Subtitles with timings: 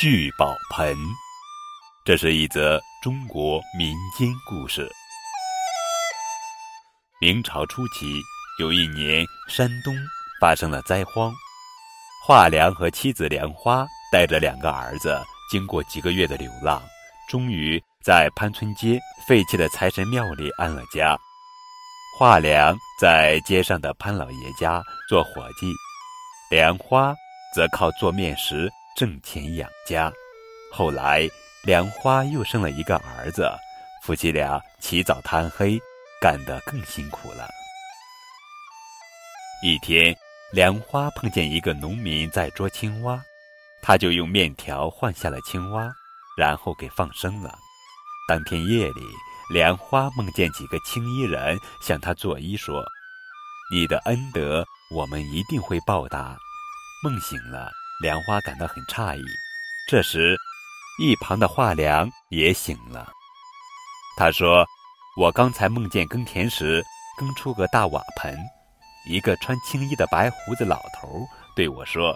[0.00, 0.96] 聚宝盆，
[2.06, 4.90] 这是一则中国民间故事。
[7.20, 8.18] 明朝初期，
[8.58, 9.94] 有一年，山东
[10.40, 11.30] 发生了灾荒。
[12.26, 16.82] 华良和妻子莲花带着两个儿子，经过几个月的流浪，
[17.28, 18.98] 终于在潘村街
[19.28, 21.14] 废弃的财神庙里安了家。
[22.18, 25.70] 华良在街上的潘老爷家做伙计，
[26.50, 27.14] 莲花
[27.54, 28.66] 则靠做面食。
[29.00, 30.12] 挣钱养家，
[30.70, 31.26] 后来
[31.62, 33.50] 莲花又生了一个儿子，
[34.02, 35.80] 夫妻俩起早贪黑，
[36.20, 37.48] 干得更辛苦了。
[39.62, 40.14] 一天，
[40.52, 43.18] 莲花碰见一个农民在捉青蛙，
[43.80, 45.90] 他就用面条换下了青蛙，
[46.36, 47.58] 然后给放生了。
[48.28, 49.02] 当天夜里，
[49.50, 52.84] 莲花梦见几个青衣人向他作揖说
[53.72, 54.62] ：“你的恩德，
[54.94, 56.36] 我们一定会报答。”
[57.02, 57.72] 梦醒了。
[58.00, 59.22] 莲花感到很诧异，
[59.86, 60.34] 这时，
[60.98, 63.12] 一旁的华良也醒了。
[64.16, 64.66] 他说
[65.20, 66.82] ：“我刚才梦见耕田时，
[67.18, 68.34] 耕出个大瓦盆，
[69.06, 72.14] 一个穿青衣的白胡子老头对我说：‘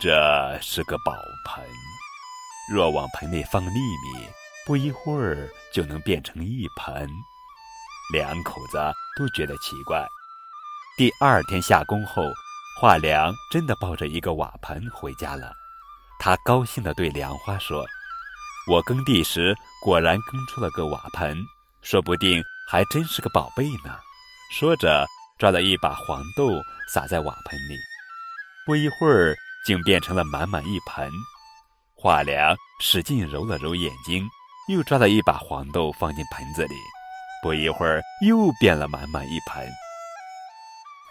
[0.00, 1.12] 这是个宝
[1.46, 1.64] 盆，
[2.72, 4.28] 若往盆内放粒米，
[4.64, 7.08] 不一会儿就能变成一盆。’
[8.12, 8.78] 两口子
[9.18, 10.06] 都觉得奇怪。
[10.96, 12.22] 第二天下工后。”
[12.80, 15.54] 华良真的抱着一个瓦盆回家了，
[16.18, 17.86] 他高兴地对梁花说
[18.68, 21.38] ：“我耕地时果然耕出了个瓦盆，
[21.82, 23.96] 说不定还真是个宝贝呢。”
[24.50, 25.06] 说着，
[25.38, 26.60] 抓了一把黄豆
[26.92, 27.76] 撒在瓦盆里，
[28.66, 31.08] 不一会儿竟变成了满满一盆。
[31.94, 34.28] 华良使劲揉了揉眼睛，
[34.68, 36.74] 又抓了一把黄豆放进盆子里，
[37.40, 39.64] 不一会儿又变了满满一盆。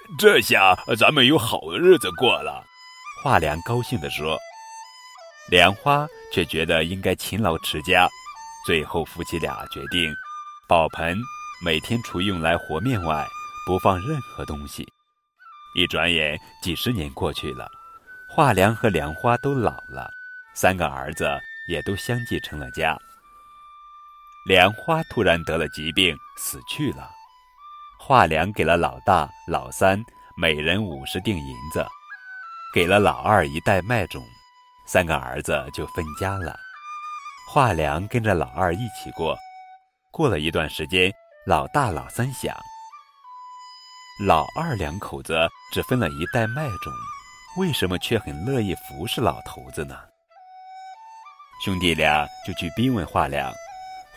[0.19, 2.63] 这下咱们有好日子过了，
[3.23, 4.37] 华良高兴地说。
[5.49, 8.07] 莲花却觉得应该勤劳持家，
[8.65, 10.13] 最后夫妻俩决定，
[10.67, 11.17] 宝盆
[11.63, 13.25] 每天除用来和面外，
[13.65, 14.87] 不放任何东西。
[15.75, 17.69] 一转眼几十年过去了，
[18.29, 20.09] 华良和莲花都老了，
[20.53, 21.29] 三个儿子
[21.67, 22.97] 也都相继成了家。
[24.45, 27.09] 莲花突然得了疾病，死去了。
[28.05, 29.97] 华良给了老大、老三
[30.35, 31.87] 每人五十锭银子，
[32.73, 34.21] 给了老二一袋麦种，
[34.85, 36.53] 三个儿子就分家了。
[37.49, 39.37] 华良跟着老二一起过。
[40.11, 41.09] 过了一段时间，
[41.45, 42.53] 老大、老三想：
[44.27, 45.33] 老二两口子
[45.71, 46.91] 只分了一袋麦种，
[47.55, 49.97] 为什么却很乐意服侍老头子呢？
[51.63, 53.49] 兄弟俩就去逼问华良，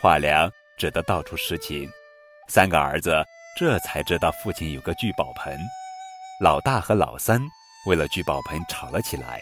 [0.01, 1.89] 华良只得到处实情。
[2.49, 3.25] 三个儿子。
[3.57, 5.59] 这才知道父亲有个聚宝盆，
[6.39, 7.41] 老大和老三
[7.87, 9.41] 为了聚宝盆吵了起来。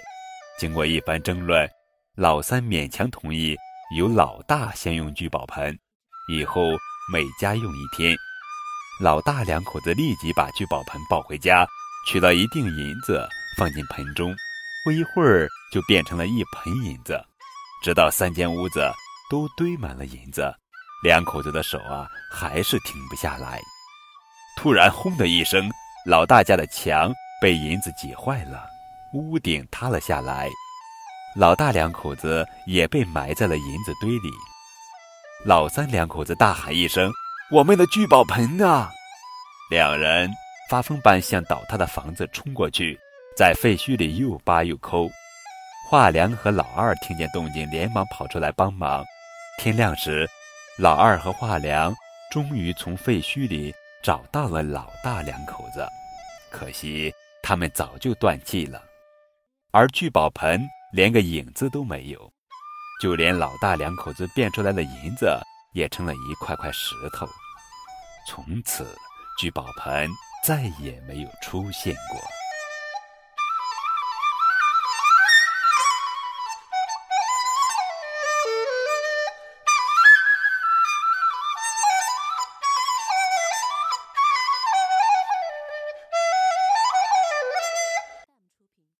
[0.58, 1.70] 经过一番争论，
[2.16, 3.58] 老三勉强同意
[3.98, 5.78] 由老大先用聚宝盆，
[6.30, 6.62] 以后
[7.12, 8.16] 每家用一天。
[9.02, 11.68] 老大两口子立即把聚宝盆抱回家，
[12.08, 13.28] 取了一锭银子
[13.58, 14.34] 放进盆中，
[14.86, 17.22] 不一会儿就变成了一盆银子，
[17.84, 18.90] 直到三间屋子
[19.30, 20.56] 都堆满了银子，
[21.04, 23.62] 两口子的手啊还是停不下来。
[24.56, 25.70] 突然，轰的一声，
[26.06, 28.68] 老大家的墙被银子挤坏了，
[29.14, 30.50] 屋顶塌了下来，
[31.36, 34.30] 老大两口子也被埋在了银子堆里。
[35.46, 37.12] 老三两口子大喊一声
[37.52, 38.90] ：“我们的聚宝盆啊！”
[39.70, 40.32] 两人
[40.70, 42.98] 发疯般向倒塌的房子冲过去，
[43.38, 45.08] 在废墟里又扒又抠。
[45.88, 49.06] 华良和老二听见动静，连忙跑出来帮忙。
[49.60, 50.28] 天亮时，
[50.80, 51.94] 老二和华良
[52.32, 53.72] 终于从废墟里。
[54.06, 55.84] 找到了老大两口子，
[56.52, 57.12] 可惜
[57.42, 58.80] 他们早就断气了，
[59.72, 60.62] 而聚宝盆
[60.94, 62.32] 连个影子都没有，
[63.02, 65.36] 就连老大两口子变出来的银子
[65.74, 67.28] 也成了一块块石头。
[68.28, 68.88] 从此，
[69.40, 70.08] 聚宝盆
[70.44, 72.35] 再也没有出现过。